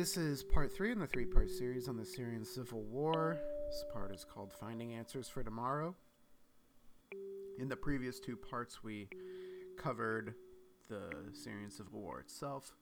[0.00, 3.36] This is part three in the three part series on the Syrian Civil War.
[3.66, 5.94] This part is called Finding Answers for Tomorrow.
[7.58, 9.10] In the previous two parts, we
[9.76, 10.36] covered
[10.88, 12.74] the Syrian Civil War itself.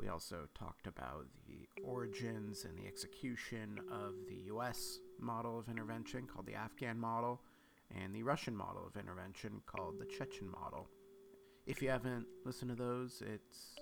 [0.00, 6.26] We also talked about the origins and the execution of the US model of intervention
[6.26, 7.42] called the Afghan model
[7.96, 10.88] and the Russian model of intervention called the Chechen model.
[11.64, 13.76] If you haven't listened to those, it's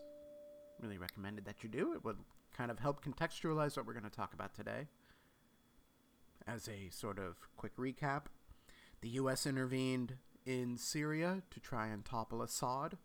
[0.82, 1.94] really recommended that you do.
[1.94, 2.18] It would
[2.56, 4.88] kind of help contextualize what we're going to talk about today.
[6.46, 8.26] As a sort of quick recap,
[9.00, 12.98] the US intervened in Syria to try and topple Assad.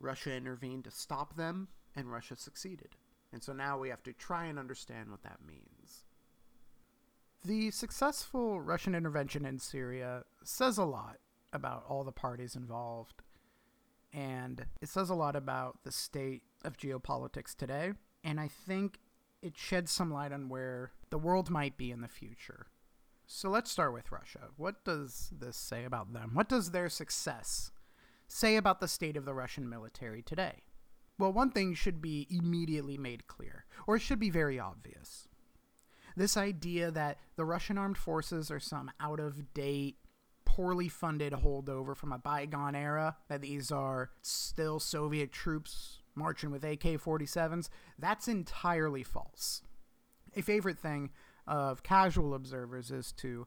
[0.00, 2.96] Russia intervened to stop them, and Russia succeeded.
[3.32, 6.04] And so now we have to try and understand what that means.
[7.44, 11.18] The successful Russian intervention in Syria says a lot
[11.52, 13.22] about all the parties involved,
[14.12, 17.92] and it says a lot about the state of geopolitics today.
[18.28, 18.98] And I think
[19.40, 22.66] it sheds some light on where the world might be in the future.
[23.26, 24.48] So let's start with Russia.
[24.58, 26.32] What does this say about them?
[26.34, 27.70] What does their success
[28.26, 30.56] say about the state of the Russian military today?
[31.18, 35.26] Well, one thing should be immediately made clear, or it should be very obvious.
[36.14, 39.96] This idea that the Russian armed forces are some out of date,
[40.44, 46.64] poorly funded holdover from a bygone era, that these are still Soviet troops marching with
[46.64, 49.62] AK 47s, that's entirely false.
[50.36, 51.10] A favorite thing
[51.46, 53.46] of casual observers is to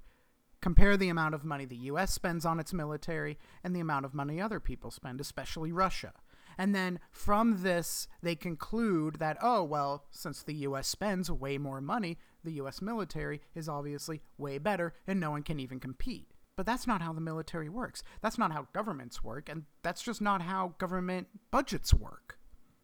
[0.61, 4.13] compare the amount of money the US spends on its military and the amount of
[4.13, 6.13] money other people spend, especially Russia.
[6.57, 11.81] And then from this, they conclude that, oh, well, since the US spends way more
[11.81, 16.27] money, the US military is obviously way better and no one can even compete.
[16.55, 18.03] But that's not how the military works.
[18.21, 22.37] That's not how governments work, and that's just not how government budgets work.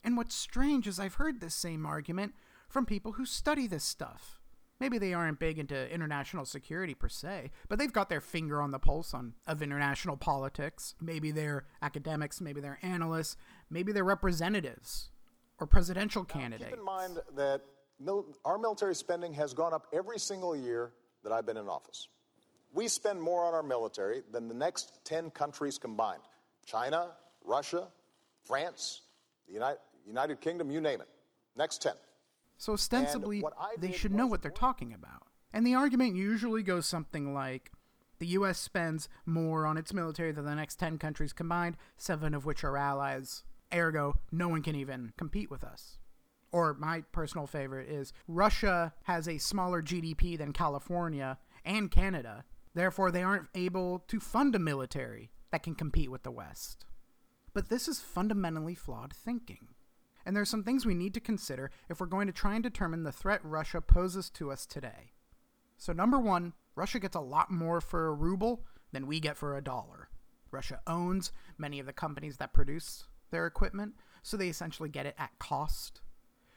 [0.07, 2.33] And what's strange is I've heard this same argument
[2.69, 4.39] from people who study this stuff.
[4.79, 8.71] Maybe they aren't big into international security per se, but they've got their finger on
[8.71, 10.95] the pulse on of international politics.
[11.01, 13.35] Maybe they're academics, maybe they're analysts,
[13.69, 15.09] maybe they're representatives
[15.59, 16.69] or presidential now, candidates.
[16.69, 17.63] Keep in mind that
[17.99, 20.93] mil- our military spending has gone up every single year
[21.25, 22.07] that I've been in office.
[22.71, 26.23] We spend more on our military than the next 10 countries combined
[26.65, 27.09] China,
[27.43, 27.89] Russia,
[28.45, 29.01] France,
[29.47, 31.09] the United, United Kingdom, you name it.
[31.55, 31.93] Next 10.
[32.57, 33.43] So ostensibly,
[33.77, 35.23] they should know what they're talking about.
[35.53, 37.71] And the argument usually goes something like
[38.19, 42.45] the US spends more on its military than the next 10 countries combined, seven of
[42.45, 43.43] which are allies.
[43.73, 45.99] Ergo, no one can even compete with us.
[46.51, 52.45] Or my personal favorite is Russia has a smaller GDP than California and Canada.
[52.73, 56.85] Therefore, they aren't able to fund a military that can compete with the West.
[57.53, 59.69] But this is fundamentally flawed thinking.
[60.27, 62.61] And there are some things we need to consider if we're going to try and
[62.61, 65.13] determine the threat Russia poses to us today.
[65.77, 69.55] So, number one, Russia gets a lot more for a ruble than we get for
[69.55, 70.09] a dollar.
[70.51, 75.15] Russia owns many of the companies that produce their equipment, so they essentially get it
[75.17, 76.01] at cost.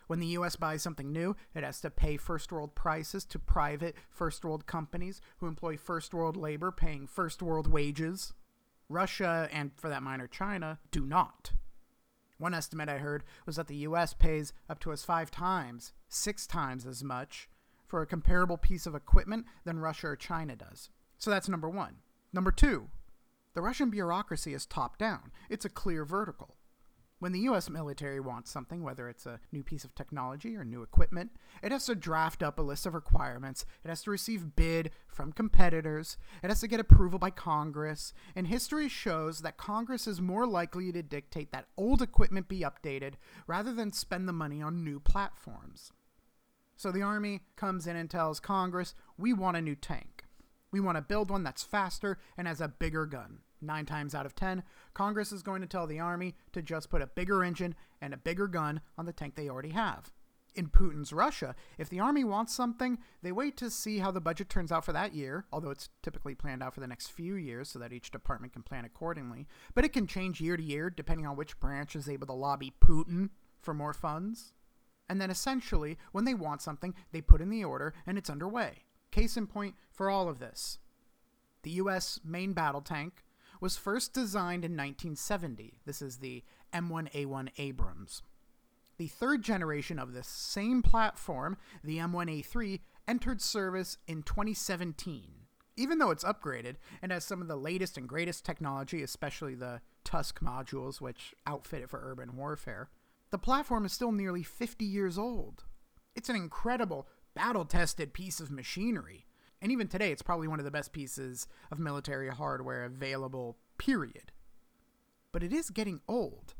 [0.09, 3.95] When the US buys something new, it has to pay first world prices to private
[4.11, 8.33] first world companies who employ first world labor paying first world wages.
[8.89, 11.53] Russia, and for that matter China, do not.
[12.41, 16.47] One estimate I heard was that the US pays up to as five times, six
[16.47, 17.51] times as much
[17.87, 20.89] for a comparable piece of equipment than Russia or China does.
[21.19, 21.97] So that's number one.
[22.33, 22.89] Number two,
[23.53, 26.57] the Russian bureaucracy is top down, it's a clear vertical.
[27.21, 30.83] When the US military wants something, whether it's a new piece of technology or new
[30.83, 31.33] equipment,
[31.63, 35.33] it has to draft up a list of requirements, it has to receive bid from
[35.33, 40.47] competitors, it has to get approval by Congress, and history shows that Congress is more
[40.47, 43.15] likely to dictate that old equipment be updated
[43.47, 45.93] rather than spend the money on new platforms.
[46.79, 50.25] So the Army comes in and tells Congress, we want a new tank.
[50.73, 53.41] We want to build one that's faster and has a bigger gun.
[53.61, 54.63] Nine times out of ten,
[54.95, 58.19] Congress is going to tell the Army to just put a bigger engine and a
[58.19, 60.13] bigger gun on the tank they already have.
[60.55, 64.49] In Putin's Russia, if the Army wants something, they wait to see how the budget
[64.49, 67.69] turns out for that year, although it's typically planned out for the next few years
[67.69, 69.47] so that each department can plan accordingly.
[69.75, 72.73] But it can change year to year depending on which branch is able to lobby
[72.81, 73.31] Putin
[73.61, 74.53] for more funds.
[75.09, 78.85] And then essentially, when they want something, they put in the order and it's underway.
[79.11, 80.79] Case in point for all of this
[81.63, 82.21] the U.S.
[82.25, 83.25] main battle tank,
[83.61, 85.81] was first designed in 1970.
[85.85, 86.43] This is the
[86.73, 88.23] M1A1 Abrams.
[88.97, 95.33] The third generation of this same platform, the M1A3, entered service in 2017.
[95.77, 99.81] Even though it's upgraded and has some of the latest and greatest technology, especially the
[100.05, 102.91] Tusk modules, which outfit it for urban warfare,
[103.31, 105.65] the platform is still nearly 50 years old.
[106.15, 109.25] It's an incredible, battle tested piece of machinery.
[109.63, 114.33] And even today, it's probably one of the best pieces of military hardware available, period.
[115.33, 116.55] But it is getting old,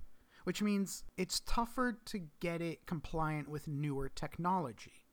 [0.45, 5.07] which means it's tougher to get it compliant with newer technology.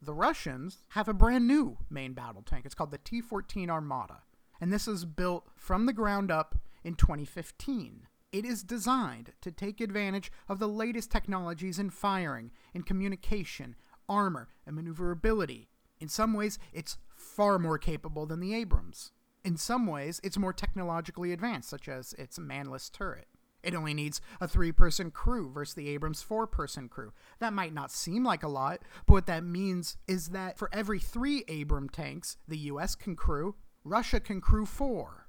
[0.00, 2.64] The Russians have a brand new main battle tank.
[2.64, 4.18] It's called the T 14 Armata,
[4.60, 8.06] And this is built from the ground up in 2015.
[8.32, 13.76] It is designed to take advantage of the latest technologies in firing, in communication,
[14.08, 15.68] armor, and maneuverability.
[16.00, 16.98] In some ways, it's
[17.34, 19.12] far more capable than the Abrams.
[19.44, 23.26] In some ways, it's more technologically advanced, such as its manless turret.
[23.62, 27.12] It only needs a three person crew versus the Abrams four person crew.
[27.40, 31.00] That might not seem like a lot, but what that means is that for every
[31.00, 35.28] three Abram tanks the US can crew, Russia can crew four.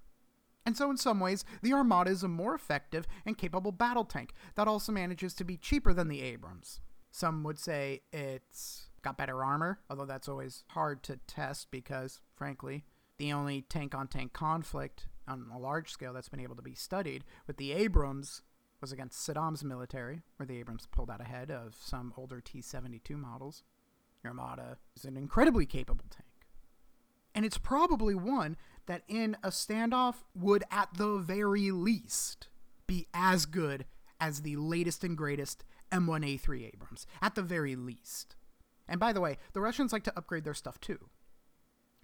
[0.66, 4.34] And so, in some ways, the Armata is a more effective and capable battle tank
[4.56, 6.82] that also manages to be cheaper than the Abrams.
[7.12, 12.84] Some would say it's got better armor, although that's always hard to test because, frankly,
[13.20, 16.74] the only tank on tank conflict on a large scale that's been able to be
[16.74, 18.42] studied with the Abrams
[18.82, 23.16] was against Saddam's military, where the Abrams pulled out ahead of some older T 72
[23.16, 23.64] models.
[24.26, 26.26] Armata is an incredibly capable tank.
[27.36, 32.48] And it's probably one that in a standoff would, at the very least,
[32.88, 33.86] be as good
[34.20, 38.36] as the latest and greatest M1A3 Abrams, at the very least.
[38.88, 41.10] And by the way, the Russians like to upgrade their stuff too.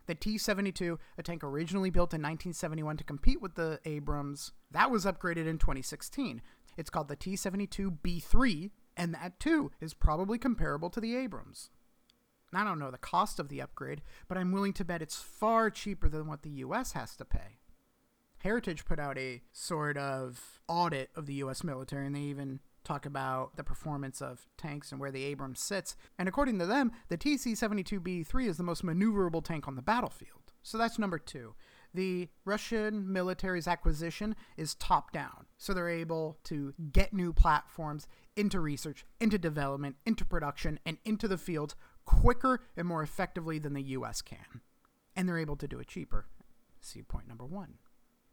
[0.08, 4.92] The T 72, a tank originally built in 1971 to compete with the Abrams, that
[4.92, 6.42] was upgraded in 2016.
[6.78, 11.70] It's called the T 72 B3, and that too is probably comparable to the Abrams.
[12.54, 15.70] I don't know the cost of the upgrade, but I'm willing to bet it's far
[15.70, 17.60] cheaper than what the US has to pay.
[18.40, 23.06] Heritage put out a sort of audit of the US military, and they even talk
[23.06, 25.96] about the performance of tanks and where the Abrams sits.
[26.18, 30.52] And according to them, the TC 72B3 is the most maneuverable tank on the battlefield.
[30.64, 31.56] So that's number two.
[31.94, 35.46] The Russian military's acquisition is top down.
[35.58, 41.28] So they're able to get new platforms into research, into development, into production, and into
[41.28, 41.76] the field
[42.06, 44.62] quicker and more effectively than the US can.
[45.16, 46.28] And they're able to do it cheaper.
[46.80, 47.76] See point number one.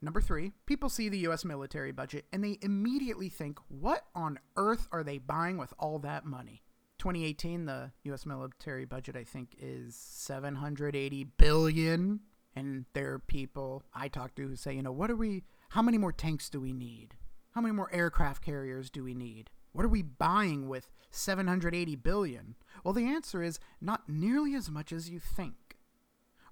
[0.01, 4.87] Number three, people see the US military budget and they immediately think, what on earth
[4.93, 6.63] are they buying with all that money?
[6.99, 12.21] 2018, the US military budget, I think, is 780 billion.
[12.55, 15.83] And there are people I talk to who say, you know, what are we, how
[15.83, 17.15] many more tanks do we need?
[17.53, 19.51] How many more aircraft carriers do we need?
[19.73, 22.55] What are we buying with 780 billion?
[22.85, 25.68] Well, the answer is not nearly as much as you think.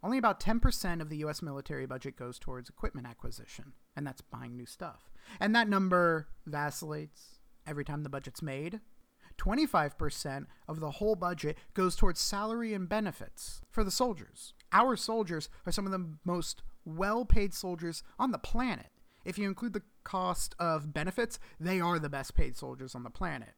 [0.06, 4.56] Only about 10% of the US military budget goes towards equipment acquisition, and that's buying
[4.56, 5.10] new stuff.
[5.40, 8.78] And that number vacillates every time the budget's made.
[9.36, 14.54] 25% of the whole budget goes towards salary and benefits for the soldiers.
[14.70, 18.92] Our soldiers are some of the most well paid soldiers on the planet.
[19.24, 23.10] If you include the cost of benefits, they are the best paid soldiers on the
[23.10, 23.54] planet.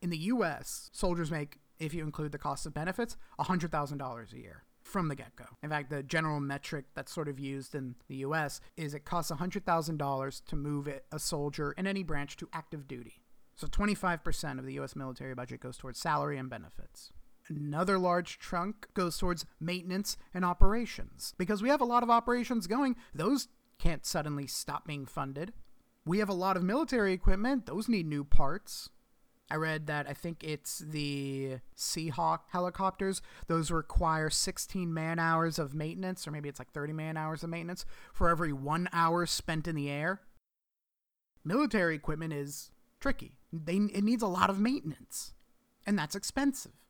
[0.00, 4.64] In the US, soldiers make, if you include the cost of benefits, $100,000 a year
[4.82, 5.44] from the get go.
[5.62, 9.30] In fact, the general metric that's sort of used in the US is it costs
[9.30, 13.22] $100,000 to move a soldier in any branch to active duty.
[13.54, 17.12] So 25% of the US military budget goes towards salary and benefits.
[17.48, 21.34] Another large chunk goes towards maintenance and operations.
[21.38, 23.48] Because we have a lot of operations going, those
[23.78, 25.52] can't suddenly stop being funded.
[26.04, 28.90] We have a lot of military equipment, those need new parts.
[29.52, 33.20] I read that I think it's the Seahawk helicopters.
[33.48, 37.50] Those require 16 man hours of maintenance, or maybe it's like 30 man hours of
[37.50, 40.22] maintenance for every one hour spent in the air.
[41.44, 43.36] Military equipment is tricky.
[43.52, 45.34] They, it needs a lot of maintenance,
[45.86, 46.86] and that's expensive.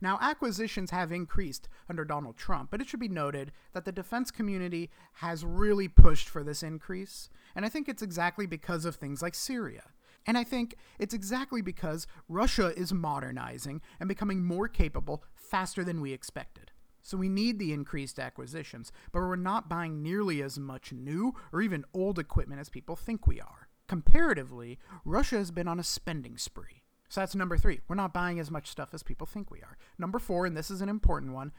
[0.00, 4.30] Now, acquisitions have increased under Donald Trump, but it should be noted that the defense
[4.30, 9.20] community has really pushed for this increase, and I think it's exactly because of things
[9.20, 9.82] like Syria.
[10.26, 16.00] And I think it's exactly because Russia is modernizing and becoming more capable faster than
[16.00, 16.70] we expected.
[17.02, 21.62] So we need the increased acquisitions, but we're not buying nearly as much new or
[21.62, 23.68] even old equipment as people think we are.
[23.86, 26.82] Comparatively, Russia has been on a spending spree.
[27.08, 27.80] So that's number three.
[27.88, 29.78] We're not buying as much stuff as people think we are.
[29.98, 31.52] Number four, and this is an important one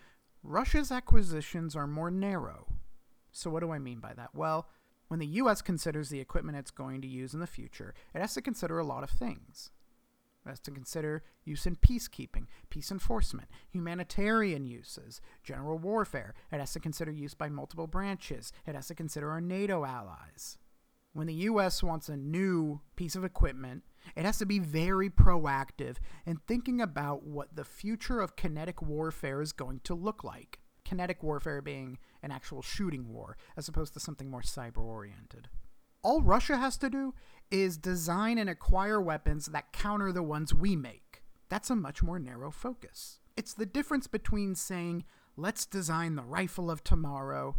[0.43, 2.67] Russia's acquisitions are more narrow.
[3.31, 4.33] So, what do I mean by that?
[4.33, 4.69] Well,
[5.09, 5.61] when the U.S.
[5.61, 8.85] considers the equipment it's going to use in the future, it has to consider a
[8.85, 9.71] lot of things.
[10.45, 16.33] It has to consider use in peacekeeping, peace enforcement, humanitarian uses, general warfare.
[16.51, 18.53] It has to consider use by multiple branches.
[18.65, 20.57] It has to consider our NATO allies.
[21.11, 21.83] When the U.S.
[21.83, 23.83] wants a new piece of equipment,
[24.15, 29.41] It has to be very proactive in thinking about what the future of kinetic warfare
[29.41, 30.59] is going to look like.
[30.89, 35.47] Kinetic warfare being an actual shooting war, as opposed to something more cyber oriented.
[36.01, 37.13] All Russia has to do
[37.51, 41.21] is design and acquire weapons that counter the ones we make.
[41.47, 43.19] That's a much more narrow focus.
[43.37, 45.03] It's the difference between saying,
[45.37, 47.57] let's design the rifle of tomorrow,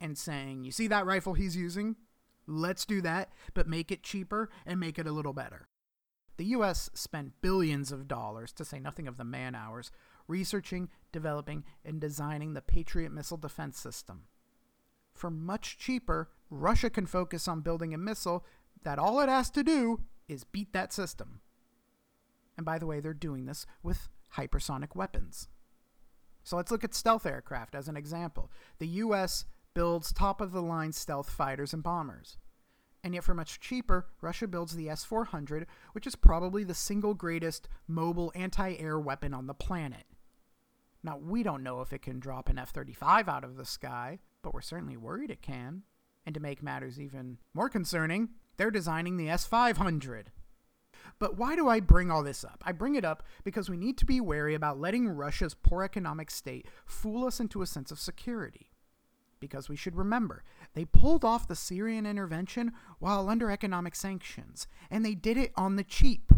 [0.00, 1.94] and saying, you see that rifle he's using?
[2.48, 5.68] Let's do that, but make it cheaper and make it a little better.
[6.38, 9.92] The US spent billions of dollars, to say nothing of the man hours,
[10.26, 14.24] researching, developing, and designing the Patriot missile defense system.
[15.12, 18.44] For much cheaper, Russia can focus on building a missile
[18.82, 21.40] that all it has to do is beat that system.
[22.56, 25.48] And by the way, they're doing this with hypersonic weapons.
[26.42, 28.50] So let's look at stealth aircraft as an example.
[28.78, 32.36] The US builds top of the line stealth fighters and bombers.
[33.02, 37.12] And yet, for much cheaper, Russia builds the S 400, which is probably the single
[37.12, 40.04] greatest mobile anti air weapon on the planet.
[41.04, 44.18] Now, we don't know if it can drop an F 35 out of the sky,
[44.42, 45.82] but we're certainly worried it can.
[46.24, 50.32] And to make matters even more concerning, they're designing the S 500.
[51.18, 52.62] But why do I bring all this up?
[52.64, 56.30] I bring it up because we need to be wary about letting Russia's poor economic
[56.30, 58.70] state fool us into a sense of security.
[59.40, 60.42] Because we should remember,
[60.72, 65.76] they pulled off the Syrian intervention while under economic sanctions, and they did it on
[65.76, 66.32] the cheap.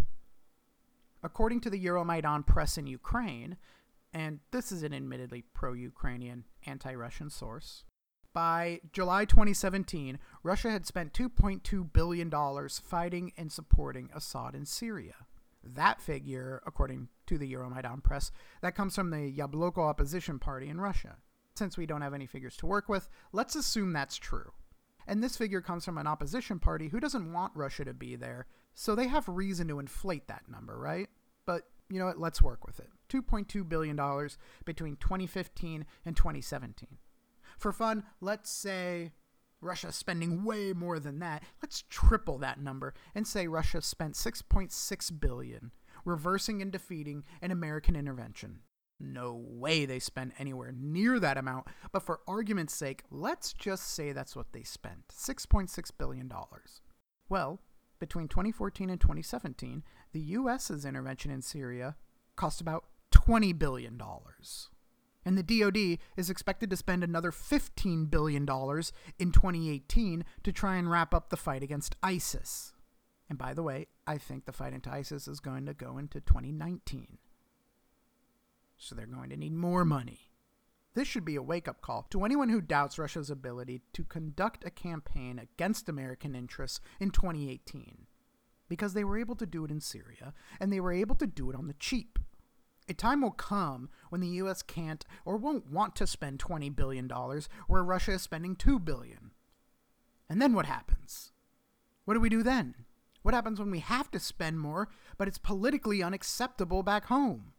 [1.22, 3.56] According to the Euromaidan press in Ukraine,
[4.16, 7.84] and this is an admittedly pro Ukrainian, anti Russian source,
[8.32, 12.30] by July 2017, Russia had spent $2.2 billion
[12.68, 15.26] fighting and supporting Assad in Syria.
[15.62, 18.32] That figure, according to the Euromaidan press,
[18.62, 21.18] that comes from the Yabloko opposition party in Russia.
[21.54, 24.52] Since we don't have any figures to work with, let's assume that's true.
[25.06, 28.46] And this figure comes from an opposition party who doesn't want Russia to be there,
[28.74, 31.08] so they have reason to inflate that number, right?
[31.44, 32.18] But you know what?
[32.18, 32.88] Let's work with it.
[33.08, 33.96] $2.2 billion
[34.64, 36.98] between 2015 and 2017
[37.58, 39.12] for fun, let's say
[39.60, 41.42] Russia's spending way more than that.
[41.62, 45.72] Let's triple that number and say Russia spent 6.6 billion
[46.04, 48.60] reversing and defeating an American intervention.
[48.98, 54.12] No way they spent anywhere near that amount, but for argument's sake, let's just say
[54.12, 56.32] that's what they spent $6.6 billion.
[57.28, 57.60] Well,
[57.98, 59.82] between 2014 and 2017,
[60.12, 61.96] the US's intervention in Syria
[62.36, 62.84] cost about
[63.26, 64.00] $20 billion
[65.26, 68.42] and the DoD is expected to spend another $15 billion
[69.18, 72.74] in 2018 to try and wrap up the fight against ISIS.
[73.28, 76.20] And by the way, I think the fight into ISIS is going to go into
[76.20, 77.18] 2019.
[78.78, 80.30] So they're going to need more money.
[80.94, 84.64] This should be a wake up call to anyone who doubts Russia's ability to conduct
[84.64, 88.06] a campaign against American interests in 2018.
[88.68, 91.50] Because they were able to do it in Syria, and they were able to do
[91.50, 92.15] it on the cheap.
[92.88, 97.08] A time will come when the US can't or won't want to spend $20 billion
[97.66, 99.32] where Russia is spending 2 billion.
[100.28, 101.32] And then what happens?
[102.04, 102.74] What do we do then?
[103.22, 104.88] What happens when we have to spend more,
[105.18, 107.54] but it's politically unacceptable back home?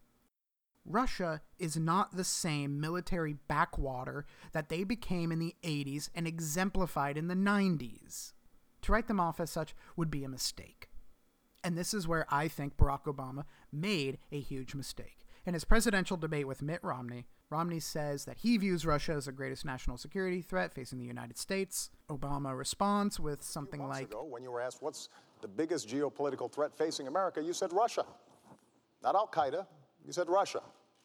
[0.86, 7.18] Russia is not the same military backwater that they became in the 80s and exemplified
[7.18, 8.32] in the 90s.
[8.84, 10.87] To write them off as such would be a mistake.
[11.64, 15.26] And this is where I think Barack Obama made a huge mistake.
[15.46, 19.32] In his presidential debate with Mitt Romney, Romney says that he views Russia as the
[19.32, 21.90] greatest national security threat facing the United States.
[22.10, 25.08] Obama responds with something like ago, When you were asked what's
[25.42, 28.06] the biggest geopolitical threat facing America, you said Russia.
[29.02, 29.66] Not Al Qaeda,
[30.06, 30.62] you said Russia.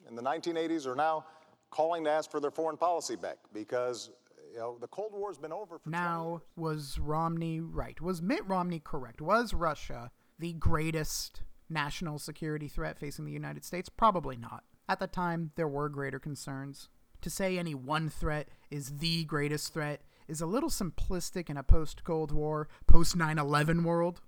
[0.09, 1.25] In the 1980s are now
[1.71, 4.11] calling to ask for their foreign policy back because
[4.53, 8.01] you know, the Cold War's been over for Now, was Romney right?
[8.01, 9.21] Was Mitt Romney correct?
[9.21, 13.89] Was Russia the greatest national security threat facing the United States?
[13.89, 14.65] Probably not.
[14.89, 16.89] At the time, there were greater concerns.
[17.23, 21.63] To say any one threat is the greatest threat is a little simplistic in a
[21.63, 24.21] post Cold War, post 9 11 world.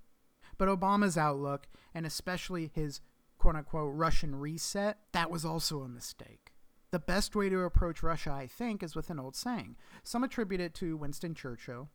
[0.56, 3.00] But Obama's outlook, and especially his
[3.38, 6.52] quote unquote Russian reset, that was also a mistake.
[6.92, 9.76] The best way to approach Russia, I think, is with an old saying.
[10.04, 11.90] Some attribute it to Winston Churchill.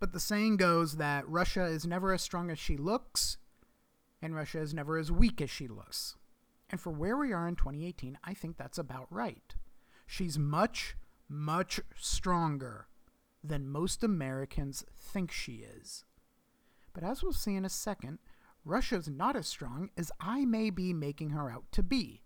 [0.00, 3.38] But the saying goes that Russia is never as strong as she looks,
[4.20, 6.16] and Russia is never as weak as she looks.
[6.70, 9.54] And for where we are in 2018, I think that's about right.
[10.06, 10.96] She's much,
[11.28, 12.86] much stronger
[13.44, 16.04] than most Americans think she is.
[16.94, 18.18] But as we'll see in a second,
[18.64, 22.22] Russia's not as strong as I may be making her out to be.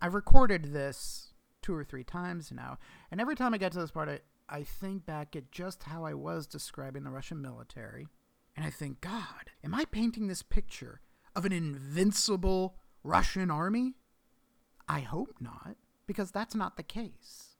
[0.00, 2.78] I've recorded this two or three times now,
[3.10, 6.04] and every time I get to this part, I, I think back at just how
[6.04, 8.08] I was describing the Russian military
[8.56, 11.00] And I think, God, am I painting this picture
[11.34, 13.94] of an invincible Russian army?
[14.88, 17.56] I hope not, because that's not the case.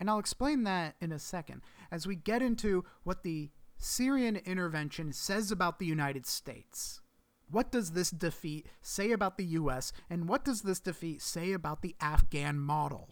[0.00, 5.12] And I'll explain that in a second as we get into what the Syrian intervention
[5.12, 7.00] says about the United States.
[7.48, 11.82] What does this defeat say about the US, and what does this defeat say about
[11.82, 13.10] the Afghan model?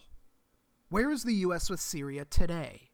[0.89, 2.90] Where is the US with Syria today?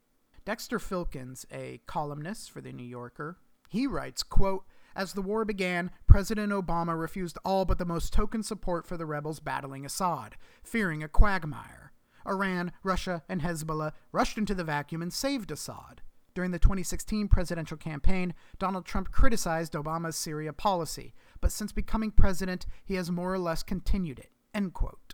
[0.48, 3.36] Dexter Filkins, a columnist for the New Yorker,
[3.68, 4.64] he writes, quote,
[4.96, 9.04] as the war began, President Obama refused all but the most token support for the
[9.04, 11.92] rebels battling Assad, fearing a quagmire.
[12.26, 16.00] Iran, Russia, and Hezbollah rushed into the vacuum and saved Assad.
[16.34, 21.12] During the 2016 presidential campaign, Donald Trump criticized Obama's Syria policy,
[21.42, 24.30] but since becoming president, he has more or less continued it.
[24.54, 25.12] End quote.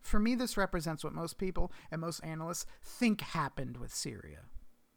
[0.00, 4.44] For me, this represents what most people and most analysts think happened with Syria.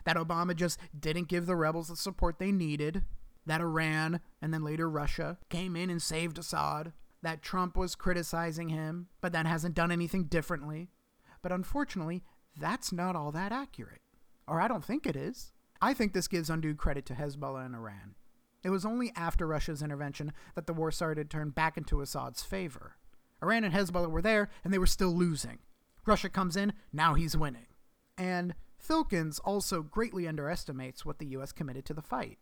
[0.06, 3.04] That Obama just didn't give the rebels the support they needed,
[3.46, 8.70] that Iran and then later Russia came in and saved Assad, that Trump was criticizing
[8.70, 10.90] him, but then hasn't done anything differently.
[11.42, 12.24] But unfortunately,
[12.60, 14.02] that's not all that accurate.
[14.48, 15.52] Or I don't think it is.
[15.82, 18.16] I think this gives undue credit to Hezbollah and Iran.
[18.64, 22.44] It was only after Russia's intervention that the war started to turn back into Assad's
[22.44, 22.96] favor.
[23.42, 25.60] Iran and Hezbollah were there, and they were still losing.
[26.06, 27.68] Russia comes in, now he's winning.
[28.18, 28.54] And
[28.88, 31.52] Filkins also greatly underestimates what the U.S.
[31.52, 32.40] committed to the fight.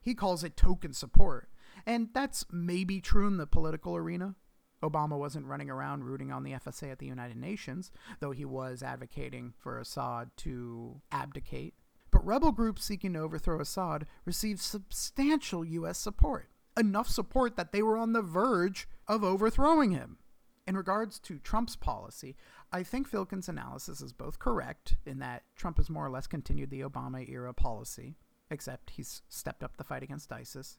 [0.00, 1.48] He calls it token support,
[1.84, 4.36] and that's maybe true in the political arena.
[4.82, 7.90] Obama wasn't running around rooting on the FSA at the United Nations,
[8.20, 11.74] though he was advocating for Assad to abdicate.
[12.10, 15.98] But rebel groups seeking to overthrow Assad received substantial U.S.
[15.98, 20.18] support, enough support that they were on the verge of overthrowing him.
[20.66, 22.36] In regards to Trump's policy,
[22.72, 26.70] I think Filkins' analysis is both correct in that Trump has more or less continued
[26.70, 28.16] the Obama era policy,
[28.50, 30.78] except he's stepped up the fight against ISIS.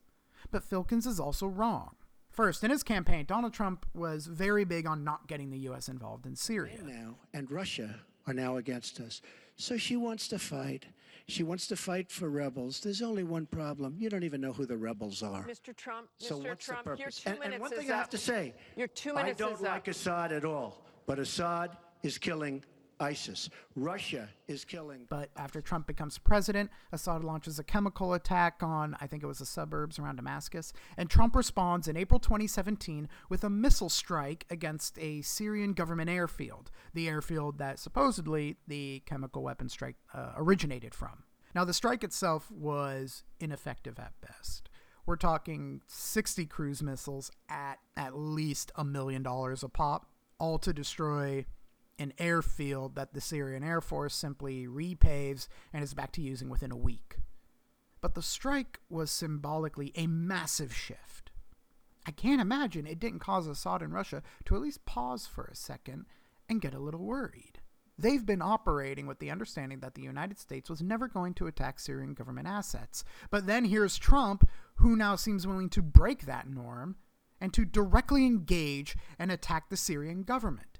[0.51, 1.95] But Filkins is also wrong.
[2.29, 5.87] First, in his campaign, Donald Trump was very big on not getting the U.S.
[5.87, 6.75] involved in Syria.
[6.79, 9.21] And now, and Russia are now against us.
[9.57, 10.85] So she wants to fight.
[11.27, 12.79] She wants to fight for rebels.
[12.79, 13.95] There's only one problem.
[13.97, 15.43] You don't even know who the rebels are.
[15.43, 15.75] Mr.
[15.75, 16.47] Trump, So Mr.
[16.49, 17.19] what's Trump, the purpose?
[17.21, 17.99] two and, minutes and one thing I up.
[17.99, 19.87] have to say, Your two I don't like up.
[19.87, 22.63] Assad at all, but Assad is killing
[22.99, 23.49] ISIS.
[23.75, 25.05] Russia is killing.
[25.09, 29.39] But after Trump becomes president, Assad launches a chemical attack on, I think it was
[29.39, 34.97] the suburbs around Damascus, and Trump responds in April 2017 with a missile strike against
[34.99, 41.23] a Syrian government airfield, the airfield that supposedly the chemical weapon strike uh, originated from.
[41.53, 44.69] Now, the strike itself was ineffective at best.
[45.05, 50.07] We're talking 60 cruise missiles at at least a million dollars a pop,
[50.37, 51.45] all to destroy
[51.99, 56.71] an airfield that the Syrian Air Force simply repaves and is back to using within
[56.71, 57.17] a week.
[58.01, 61.31] But the strike was symbolically a massive shift.
[62.05, 65.55] I can't imagine it didn't cause Assad and Russia to at least pause for a
[65.55, 66.05] second
[66.47, 67.59] and get a little worried.
[67.99, 71.79] They've been operating with the understanding that the United States was never going to attack
[71.79, 73.03] Syrian government assets.
[73.31, 76.95] But then here's Trump, who now seems willing to break that norm
[77.41, 80.76] and to directly engage and attack the Syrian government.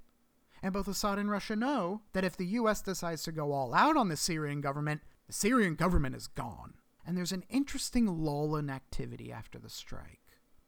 [0.62, 3.96] And both Assad and Russia know that if the US decides to go all out
[3.96, 6.74] on the Syrian government, the Syrian government is gone.
[7.06, 10.20] And there's an interesting lull in activity after the strike,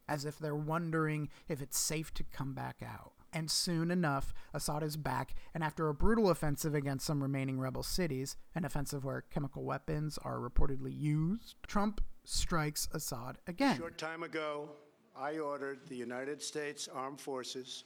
[0.09, 3.13] as if they're wondering if it's safe to come back out.
[3.33, 7.83] And soon enough, Assad is back, and after a brutal offensive against some remaining rebel
[7.83, 13.75] cities, an offensive where chemical weapons are reportedly used, Trump strikes Assad again.
[13.75, 14.71] A short time ago,
[15.17, 17.85] I ordered the United States Armed Forces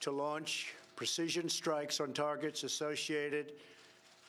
[0.00, 3.52] to launch precision strikes on targets associated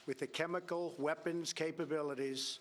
[0.05, 2.59] with the chemical weapons capabilities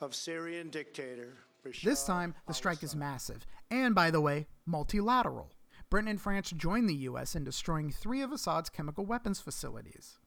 [0.00, 1.32] of Syrian dictator
[1.66, 5.50] Bashar This time, the strike is massive, and by the way, multilateral.
[5.90, 10.20] Britain and France joined the US in destroying three of Assad's chemical weapons facilities.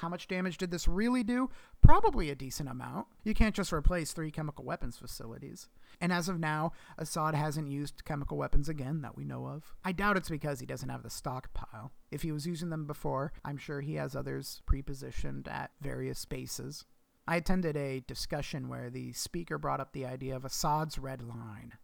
[0.00, 1.50] How much damage did this really do?
[1.82, 3.06] Probably a decent amount.
[3.22, 5.68] You can't just replace three chemical weapons facilities.
[6.00, 9.74] And as of now, Assad hasn't used chemical weapons again that we know of.
[9.84, 11.92] I doubt it's because he doesn't have the stockpile.
[12.10, 16.86] If he was using them before, I'm sure he has others pre-positioned at various bases.
[17.28, 21.74] I attended a discussion where the speaker brought up the idea of Assad's red line.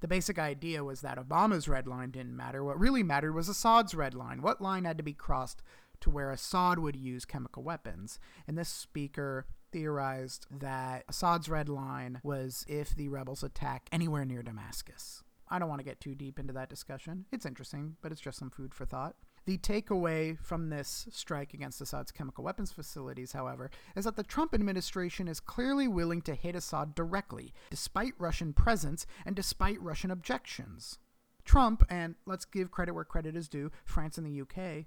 [0.00, 2.64] The basic idea was that Obama's red line didn't matter.
[2.64, 4.42] What really mattered was Assad's red line.
[4.42, 5.62] What line had to be crossed
[6.02, 8.18] to where Assad would use chemical weapons?
[8.46, 14.42] And this speaker theorized that Assad's red line was if the rebels attack anywhere near
[14.42, 15.24] Damascus.
[15.48, 17.26] I don't want to get too deep into that discussion.
[17.32, 19.16] It's interesting, but it's just some food for thought.
[19.44, 24.54] The takeaway from this strike against Assad's chemical weapons facilities, however, is that the Trump
[24.54, 30.98] administration is clearly willing to hit Assad directly, despite Russian presence and despite Russian objections.
[31.44, 34.86] Trump, and let's give credit where credit is due, France and the UK,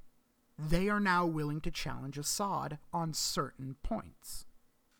[0.58, 4.46] they are now willing to challenge Assad on certain points.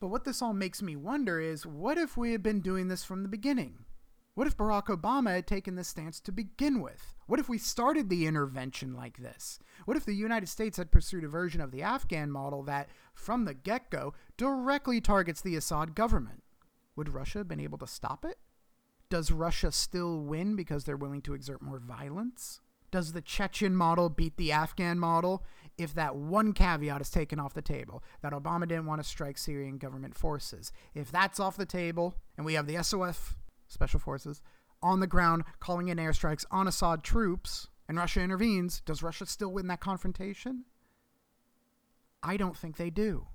[0.00, 3.04] But what this all makes me wonder is what if we had been doing this
[3.04, 3.84] from the beginning?
[4.34, 7.16] What if Barack Obama had taken this stance to begin with?
[7.26, 9.58] What if we started the intervention like this?
[9.86, 13.46] What if the United States had pursued a version of the Afghan model that, from
[13.46, 16.42] the get go, directly targets the Assad government?
[16.96, 18.36] Would Russia have been able to stop it?
[19.08, 22.60] Does Russia still win because they're willing to exert more violence?
[22.96, 25.44] Does the Chechen model beat the Afghan model
[25.76, 29.36] if that one caveat is taken off the table that Obama didn't want to strike
[29.36, 30.72] Syrian government forces?
[30.94, 33.36] If that's off the table and we have the SOF
[33.68, 34.40] special forces,
[34.82, 39.52] on the ground calling in airstrikes on Assad troops, and Russia intervenes, does Russia still
[39.52, 40.64] win that confrontation?
[42.22, 43.26] I don't think they do.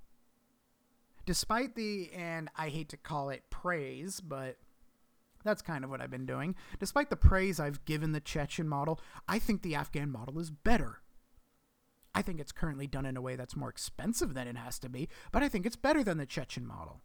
[1.28, 4.58] Despite the, and I hate to call it praise, but
[5.44, 6.56] that's kind of what I've been doing.
[6.80, 11.02] Despite the praise I've given the Chechen model, I think the Afghan model is better.
[12.14, 14.90] I think it's currently done in a way that's more expensive than it has to
[14.90, 17.02] be, but I think it's better than the Chechen model.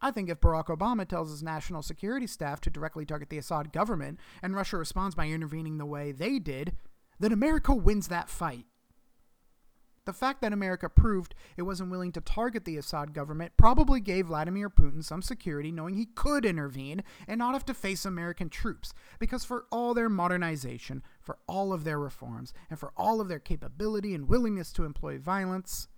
[0.00, 3.72] I think if Barack Obama tells his national security staff to directly target the Assad
[3.72, 6.76] government and Russia responds by intervening the way they did,
[7.18, 8.66] then America wins that fight.
[10.06, 14.26] The fact that America proved it wasn't willing to target the Assad government probably gave
[14.26, 18.94] Vladimir Putin some security knowing he could intervene and not have to face American troops,
[19.18, 23.40] because for all their modernization, for all of their reforms, and for all of their
[23.40, 25.88] capability and willingness to employ violence,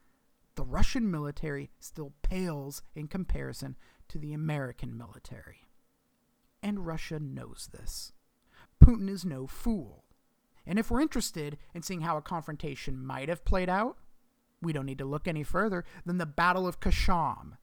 [0.54, 3.76] the Russian military still pales in comparison
[4.08, 5.68] to the American military.
[6.62, 8.12] And Russia knows this.
[8.82, 10.04] Putin is no fool.
[10.68, 13.96] And if we're interested in seeing how a confrontation might have played out,
[14.60, 17.56] we don't need to look any further than the Battle of Kashan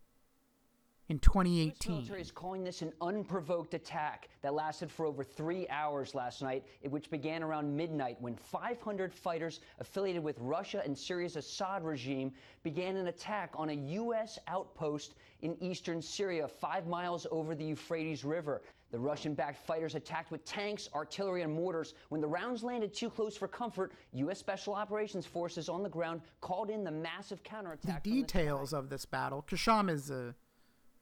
[1.07, 1.75] in 2018.
[1.77, 6.41] The military is calling this an unprovoked attack that lasted for over three hours last
[6.41, 12.31] night, which began around midnight when 500 fighters affiliated with Russia and Syria's Assad regime
[12.63, 14.39] began an attack on a U.S.
[14.47, 18.63] outpost in eastern Syria, five miles over the Euphrates River.
[18.95, 21.95] The Russian backed fighters attacked with tanks, artillery, and mortars.
[22.07, 24.39] When the rounds landed too close for comfort, U.S.
[24.39, 28.05] Special Operations Forces on the ground called in the massive counterattack.
[28.05, 30.33] The details the of this battle, Kashan is a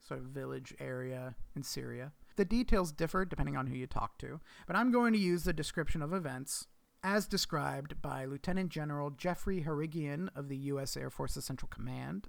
[0.00, 2.10] sort of village area in Syria.
[2.34, 5.52] The details differ depending on who you talk to, but I'm going to use the
[5.52, 6.66] description of events
[7.04, 10.96] as described by Lieutenant General Jeffrey Harrigian of the U.S.
[10.96, 12.26] Air Force's Central Command.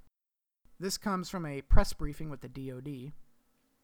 [0.79, 3.13] This comes from a press briefing with the DoD,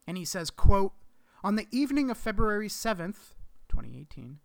[0.05, 0.93] and he says, quote,
[1.43, 3.33] On the evening of February 7th,
[3.67, 4.37] 2018,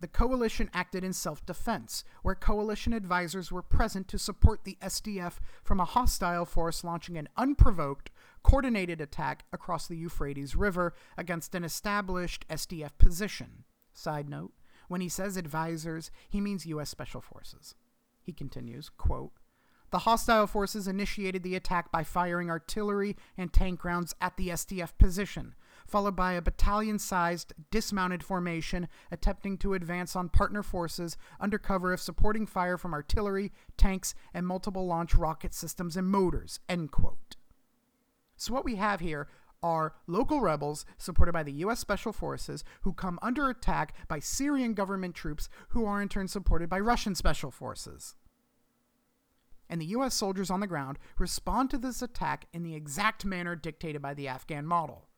[0.00, 5.38] the coalition acted in self defense, where coalition advisors were present to support the SDF
[5.64, 8.10] from a hostile force launching an unprovoked,
[8.42, 13.64] coordinated attack across the Euphrates River against an established SDF position.
[13.94, 14.52] Side note,
[14.88, 16.90] when he says advisors, he means U.S.
[16.90, 17.76] Special Forces.
[18.20, 19.32] He continues, quote,
[19.92, 24.96] the hostile forces initiated the attack by firing artillery and tank rounds at the SDF
[24.98, 25.54] position,
[25.86, 31.92] followed by a battalion sized dismounted formation attempting to advance on partner forces under cover
[31.92, 36.60] of supporting fire from artillery, tanks, and multiple launch rocket systems and motors.
[36.68, 37.36] End quote.
[38.36, 39.28] So, what we have here
[39.62, 41.78] are local rebels supported by the U.S.
[41.78, 46.68] Special Forces who come under attack by Syrian government troops who are in turn supported
[46.68, 48.16] by Russian Special Forces.
[49.68, 50.14] And the U.S.
[50.14, 54.28] soldiers on the ground respond to this attack in the exact manner dictated by the
[54.28, 55.08] Afghan model.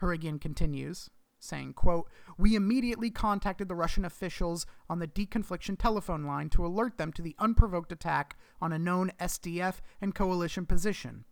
[0.00, 2.08] Harrigian continues, saying, quote,
[2.38, 7.22] We immediately contacted the Russian officials on the deconfliction telephone line to alert them to
[7.22, 11.24] the unprovoked attack on a known SDF and coalition position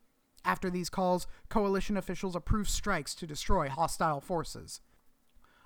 [0.48, 4.80] after these calls, coalition officials approved strikes to destroy hostile forces.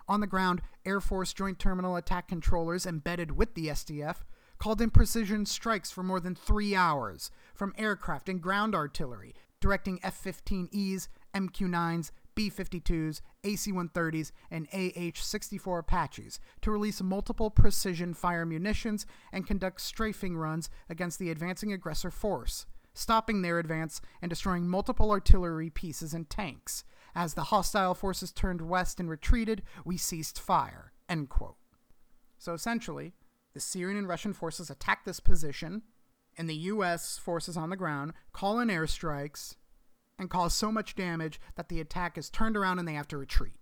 [0.09, 4.17] On the ground, Air Force Joint Terminal Attack Controllers embedded with the SDF
[4.59, 10.01] called in precision strikes for more than three hours from aircraft and ground artillery, directing
[10.03, 17.51] F 15Es, MQ 9s, B 52s, AC 130s, and AH 64 Apaches to release multiple
[17.51, 24.01] precision fire munitions and conduct strafing runs against the advancing aggressor force stopping their advance
[24.21, 26.85] and destroying multiple artillery pieces and tanks.
[27.15, 30.93] As the hostile forces turned west and retreated, we ceased fire.
[31.09, 31.57] End quote.
[32.39, 33.15] So essentially,
[33.55, 35.83] the Syrian and Russian forces attack this position,
[36.39, 37.19] and the U.S.
[37.19, 39.57] forces on the ground call in airstrikes
[40.23, 43.19] and cause so much damage that the attack is turned around and they have to
[43.19, 43.59] retreat.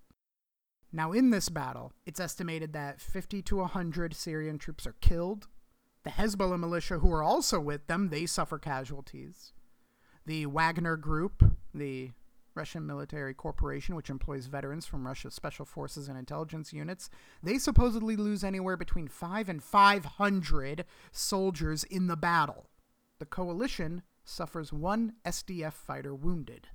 [0.92, 5.48] Now, in this battle, it's estimated that 50 to 100 Syrian troops are killed
[6.04, 9.52] The Hezbollah militia, who are also with them, they suffer casualties.
[10.26, 11.44] The Wagner Group,
[11.74, 12.10] the
[12.54, 17.08] Russian military corporation, which employs veterans from Russia's special forces and intelligence units,
[17.42, 22.68] they supposedly lose anywhere between 5 and 500 soldiers in the battle.
[23.18, 26.68] The coalition suffers one SDF fighter wounded.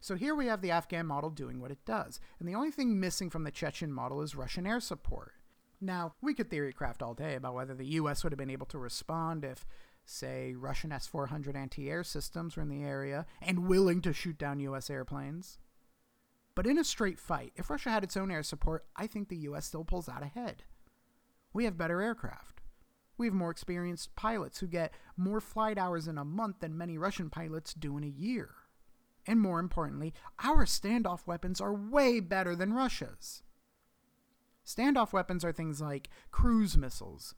[0.00, 3.00] So here we have the Afghan model doing what it does, and the only thing
[3.00, 5.32] missing from the Chechen model is Russian air support.
[5.80, 8.78] Now, we could theorycraft all day about whether the US would have been able to
[8.78, 9.66] respond if,
[10.04, 14.38] say, Russian S 400 anti air systems were in the area and willing to shoot
[14.38, 15.58] down US airplanes.
[16.54, 19.36] But in a straight fight, if Russia had its own air support, I think the
[19.36, 20.64] US still pulls out ahead.
[21.52, 22.57] We have better aircraft.
[23.18, 26.96] We have more experienced pilots who get more flight hours in a month than many
[26.96, 28.50] Russian pilots do in a year.
[29.26, 33.42] And more importantly, our standoff weapons are way better than Russia's.
[34.64, 37.34] Standoff weapons are things like cruise missiles.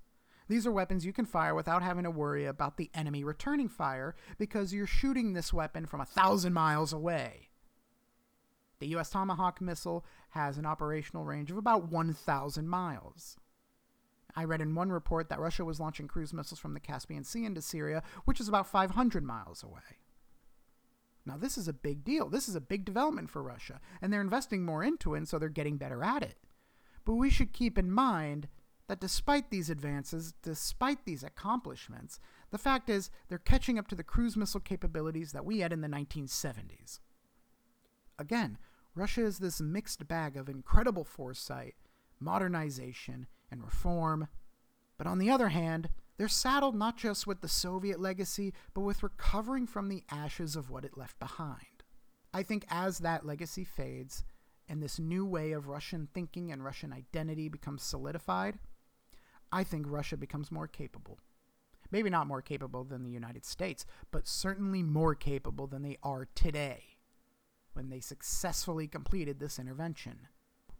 [0.48, 4.14] These are weapons you can fire without having to worry about the enemy returning fire
[4.36, 7.50] because you're shooting this weapon from a thousand miles away.
[8.80, 13.36] The US Tomahawk missile has an operational range of about 1,000 miles.
[14.36, 17.44] I read in one report that Russia was launching cruise missiles from the Caspian Sea
[17.44, 19.98] into Syria, which is about 500 miles away.
[21.26, 22.28] Now, this is a big deal.
[22.28, 25.38] This is a big development for Russia, and they're investing more into it, and so
[25.38, 26.38] they're getting better at it.
[27.04, 28.48] But we should keep in mind
[28.88, 32.18] that despite these advances, despite these accomplishments,
[32.50, 35.80] the fact is they're catching up to the cruise missile capabilities that we had in
[35.80, 36.98] the 1970s.
[38.18, 38.58] Again,
[38.94, 41.76] Russia is this mixed bag of incredible foresight,
[42.18, 44.28] modernization, and reform.
[44.98, 49.02] But on the other hand, they're saddled not just with the Soviet legacy, but with
[49.02, 51.82] recovering from the ashes of what it left behind.
[52.32, 54.24] I think as that legacy fades,
[54.68, 58.58] and this new way of Russian thinking and Russian identity becomes solidified,
[59.50, 61.18] I think Russia becomes more capable.
[61.90, 66.28] Maybe not more capable than the United States, but certainly more capable than they are
[66.36, 66.98] today
[67.72, 70.28] when they successfully completed this intervention.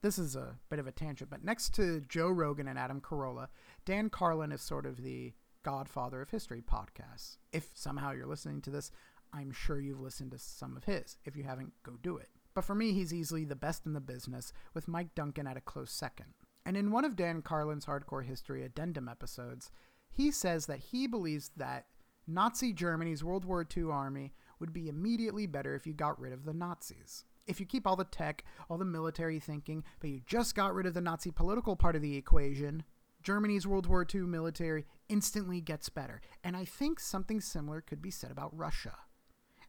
[0.02, 3.48] This is a bit of a tangent, but next to Joe Rogan and Adam Carolla,
[3.84, 7.36] Dan Carlin is sort of the godfather of history podcasts.
[7.52, 8.90] If somehow you're listening to this,
[9.32, 11.18] I'm sure you've listened to some of his.
[11.26, 12.30] If you haven't, go do it.
[12.54, 15.60] But for me, he's easily the best in the business, with Mike Duncan at a
[15.60, 16.32] close second.
[16.64, 19.70] And in one of Dan Carlin's Hardcore History Addendum episodes,
[20.10, 21.86] he says that he believes that
[22.26, 26.44] Nazi Germany's World War II army would be immediately better if you got rid of
[26.44, 27.24] the Nazis.
[27.50, 30.86] If you keep all the tech, all the military thinking, but you just got rid
[30.86, 32.84] of the Nazi political part of the equation,
[33.22, 36.20] Germany's World War II military instantly gets better.
[36.44, 38.96] And I think something similar could be said about Russia.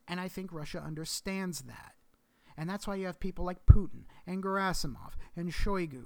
[0.07, 1.95] And I think Russia understands that.
[2.55, 6.05] And that's why you have people like Putin and Gerasimov and Shoigu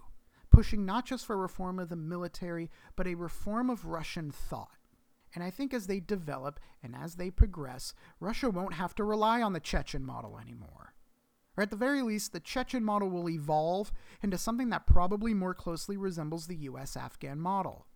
[0.56, 4.78] pushing not just for reform of the military, but a reform of Russian thought.
[5.34, 9.42] And I think as they develop and as they progress, Russia won't have to rely
[9.42, 10.94] on the Chechen model anymore.
[11.58, 13.92] Or at the very least, the Chechen model will evolve
[14.22, 17.88] into something that probably more closely resembles the US Afghan model.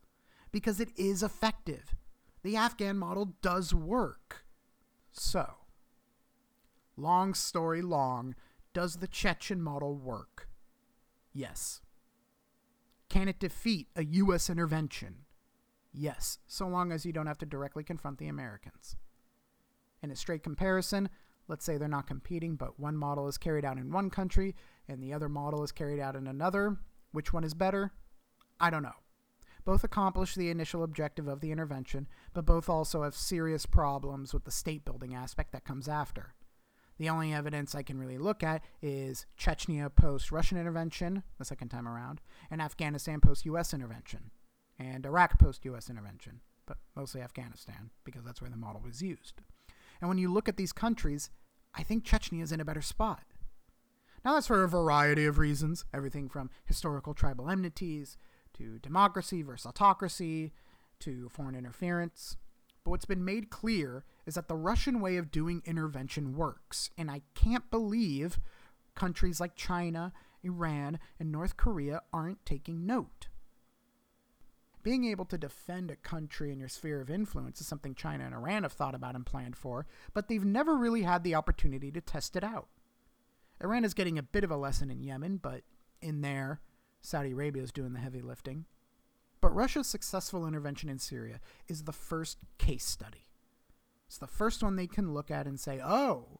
[0.52, 1.96] Because it is effective.
[2.44, 4.46] The Afghan model does work.
[5.12, 5.56] So,
[6.96, 8.36] long story long,
[8.74, 10.48] does the Chechen model work?
[11.34, 11.82] Yes.
[13.10, 14.50] Can it defeat a U.S.
[14.50, 15.26] intervention?
[15.92, 18.96] Yes, so long as you don't have to directly confront the Americans.
[20.02, 21.10] In a straight comparison,
[21.50, 24.56] let's say they're not competing, but one model is carried out in one country
[24.88, 26.78] and the other model is carried out in another.
[27.12, 27.92] Which one is better?
[28.60, 28.94] I don't know.
[29.66, 34.46] Both accomplish the initial objective of the intervention, but both also have serious problems with
[34.46, 36.34] the state building aspect that comes after.
[36.98, 41.70] The only evidence I can really look at is Chechnya post Russian intervention, the second
[41.70, 44.32] time around, and Afghanistan post US intervention,
[44.78, 49.42] and Iraq post US intervention, but mostly Afghanistan, because that's where the model was used.
[50.02, 51.30] And when you look at these countries,
[51.76, 53.24] I think Chechnya is in a better spot.
[54.26, 58.18] Now, that's for a variety of reasons everything from historical tribal enmities
[58.58, 60.52] to democracy versus autocracy
[61.00, 62.36] to foreign interference.
[62.84, 67.10] But what's been made clear is that the Russian way of doing intervention works, and
[67.10, 68.40] I can't believe
[68.96, 70.12] countries like China,
[70.44, 73.29] Iran, and North Korea aren't taking note.
[74.82, 78.34] Being able to defend a country in your sphere of influence is something China and
[78.34, 82.02] Iran have thought about and planned for, but they've never really had the opportunity to
[82.02, 82.70] test it out.
[83.62, 85.64] Iran is getting a bit of a lesson in Yemen, but
[86.02, 86.62] in there,
[87.02, 88.66] Saudi Arabia is doing the heavy lifting.
[89.42, 93.28] But Russia's successful intervention in Syria is the first case study.
[94.08, 96.40] It's the first one they can look at and say, oh,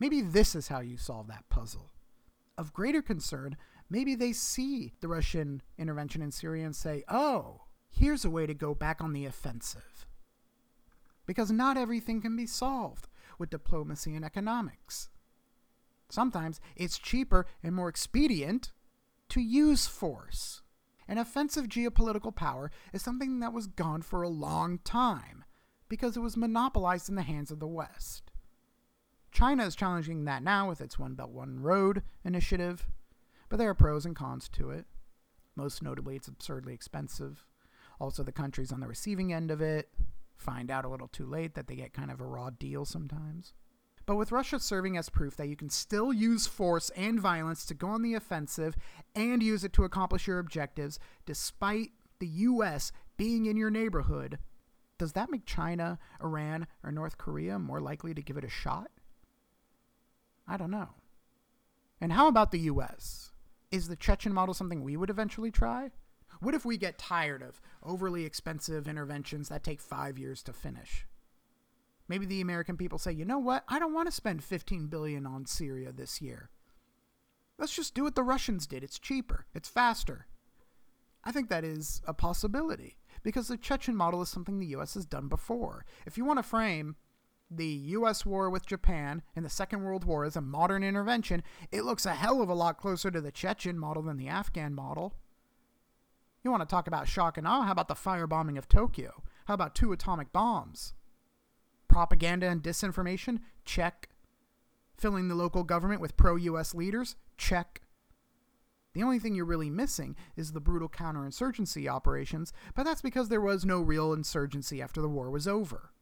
[0.00, 1.90] maybe this is how you solve that puzzle.
[2.56, 3.56] Of greater concern,
[3.90, 7.62] maybe they see the Russian intervention in Syria and say, oh,
[7.94, 10.06] here's a way to go back on the offensive.
[11.26, 15.08] Because not everything can be solved with diplomacy and economics.
[16.10, 18.72] Sometimes it's cheaper and more expedient
[19.30, 20.62] to use force.
[21.08, 25.44] An offensive geopolitical power is something that was gone for a long time
[25.88, 28.30] because it was monopolized in the hands of the West.
[29.30, 32.86] China is challenging that now with its One Belt One Road initiative,
[33.48, 34.86] but there are pros and cons to it.
[35.56, 37.44] Most notably, it's absurdly expensive.
[38.00, 39.88] Also, the countries on the receiving end of it
[40.36, 43.54] find out a little too late that they get kind of a raw deal sometimes.
[44.06, 47.74] But with Russia serving as proof that you can still use force and violence to
[47.74, 48.76] go on the offensive
[49.14, 52.92] and use it to accomplish your objectives, despite the U.S.
[53.16, 54.38] being in your neighborhood,
[54.98, 58.88] does that make China, Iran, or North Korea more likely to give it a shot?
[60.46, 60.90] I don't know.
[62.00, 63.30] And how about the U.S.?
[63.70, 65.90] Is the Chechen model something we would eventually try?
[66.40, 71.06] What if we get tired of overly expensive interventions that take five years to finish?
[72.08, 73.64] Maybe the American people say, you know what?
[73.68, 76.50] I don't want to spend 15 billion on Syria this year.
[77.58, 78.82] Let's just do what the Russians did.
[78.82, 79.46] It's cheaper.
[79.54, 80.26] It's faster.
[81.22, 85.06] I think that is a possibility because the Chechen model is something the US has
[85.06, 85.86] done before.
[86.04, 86.96] If you want to frame
[87.50, 91.84] the US war with Japan in the Second World War as a modern intervention, it
[91.84, 95.14] looks a hell of a lot closer to the Chechen model than the Afghan model.
[96.44, 97.62] You want to talk about shock and awe?
[97.62, 99.22] How about the firebombing of Tokyo?
[99.46, 100.92] How about two atomic bombs?
[101.88, 103.40] Propaganda and disinformation?
[103.64, 104.10] Check.
[104.94, 107.16] Filling the local government with pro US leaders?
[107.38, 107.80] Check.
[108.92, 113.40] The only thing you're really missing is the brutal counterinsurgency operations, but that's because there
[113.40, 115.92] was no real insurgency after the war was over.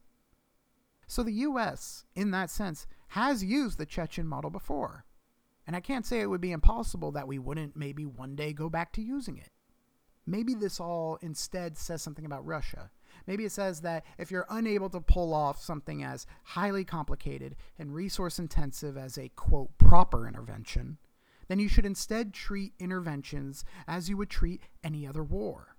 [1.06, 5.04] So the US, in that sense, has used the Chechen model before.
[5.68, 8.68] And I can't say it would be impossible that we wouldn't maybe one day go
[8.68, 9.51] back to using it.
[10.26, 12.90] Maybe this all instead says something about Russia.
[13.26, 17.94] Maybe it says that if you're unable to pull off something as highly complicated and
[17.94, 20.98] resource intensive as a quote proper intervention,
[21.48, 25.76] then you should instead treat interventions as you would treat any other war.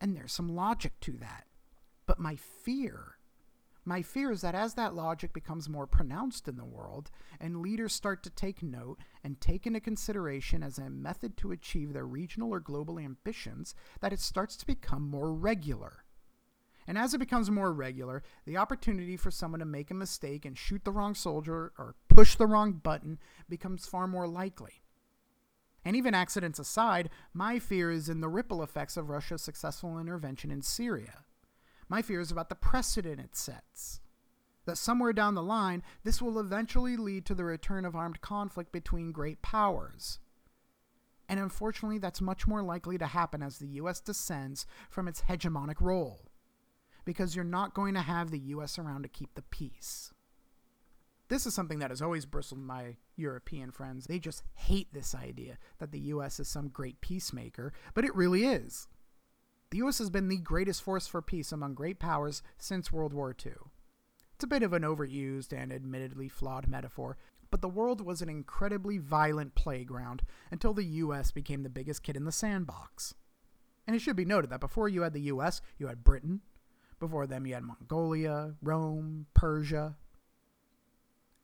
[0.00, 1.46] And there's some logic to that.
[2.06, 3.18] But my fear
[3.84, 7.92] my fear is that as that logic becomes more pronounced in the world, and leaders
[7.92, 12.52] start to take note and take into consideration as a method to achieve their regional
[12.52, 16.04] or global ambitions, that it starts to become more regular.
[16.86, 20.58] And as it becomes more regular, the opportunity for someone to make a mistake and
[20.58, 24.82] shoot the wrong soldier or push the wrong button becomes far more likely.
[25.84, 30.50] And even accidents aside, my fear is in the ripple effects of Russia's successful intervention
[30.50, 31.24] in Syria.
[31.90, 34.00] My fear is about the precedent it sets.
[34.64, 38.70] That somewhere down the line, this will eventually lead to the return of armed conflict
[38.70, 40.20] between great powers.
[41.28, 45.80] And unfortunately, that's much more likely to happen as the US descends from its hegemonic
[45.80, 46.30] role.
[47.04, 50.12] Because you're not going to have the US around to keep the peace.
[51.26, 54.06] This is something that has always bristled my European friends.
[54.06, 58.44] They just hate this idea that the US is some great peacemaker, but it really
[58.44, 58.86] is.
[59.70, 63.34] The US has been the greatest force for peace among great powers since World War
[63.44, 63.52] II.
[64.34, 67.16] It's a bit of an overused and admittedly flawed metaphor,
[67.52, 72.16] but the world was an incredibly violent playground until the US became the biggest kid
[72.16, 73.14] in the sandbox.
[73.86, 76.40] And it should be noted that before you had the US, you had Britain.
[76.98, 79.96] Before them, you had Mongolia, Rome, Persia.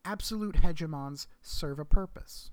[0.04, 2.50] Absolute hegemons serve a purpose.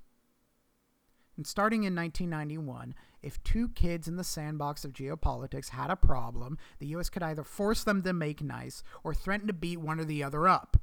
[1.36, 6.58] And starting in 1991, if two kids in the sandbox of geopolitics had a problem,
[6.80, 10.06] the US could either force them to make nice or threaten to beat one or
[10.06, 10.78] the other up.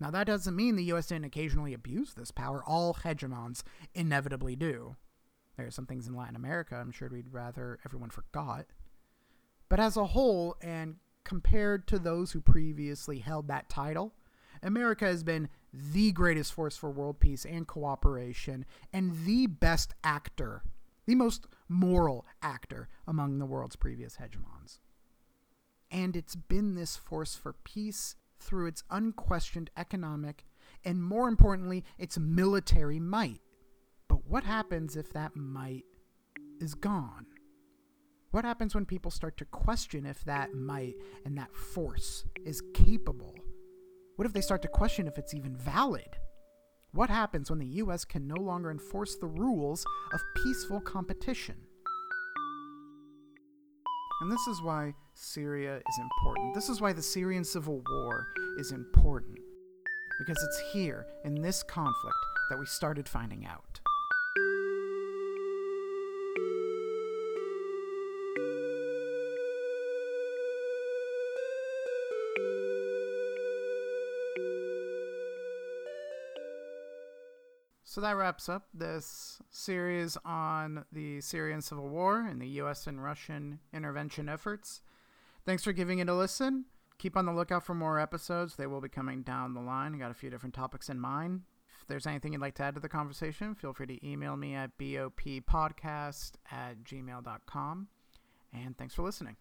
[0.00, 2.64] Now, that doesn't mean the US didn't occasionally abuse this power.
[2.64, 3.62] All hegemons
[3.94, 4.96] inevitably do.
[5.56, 8.66] There are some things in Latin America I'm sure we'd rather everyone forgot.
[9.68, 14.12] But as a whole, and compared to those who previously held that title,
[14.64, 20.62] America has been the greatest force for world peace and cooperation, and the best actor,
[21.06, 24.78] the most moral actor among the world's previous hegemons.
[25.90, 30.44] And it's been this force for peace through its unquestioned economic
[30.84, 33.40] and, more importantly, its military might.
[34.08, 35.84] But what happens if that might
[36.58, 37.26] is gone?
[38.30, 40.94] What happens when people start to question if that might
[41.24, 43.34] and that force is capable
[44.16, 46.18] what if they start to question if it's even valid?
[46.92, 51.56] What happens when the US can no longer enforce the rules of peaceful competition?
[54.20, 56.54] And this is why Syria is important.
[56.54, 59.38] This is why the Syrian civil war is important.
[60.20, 62.16] Because it's here, in this conflict,
[62.48, 63.80] that we started finding out.
[77.94, 82.88] So that wraps up this series on the Syrian civil war and the U.S.
[82.88, 84.80] and Russian intervention efforts.
[85.46, 86.64] Thanks for giving it a listen.
[86.98, 88.56] Keep on the lookout for more episodes.
[88.56, 89.94] They will be coming down the line.
[89.94, 91.42] I got a few different topics in mind.
[91.82, 94.56] If there's anything you'd like to add to the conversation, feel free to email me
[94.56, 97.88] at boppodcast at gmail.com.
[98.52, 99.36] And thanks for listening.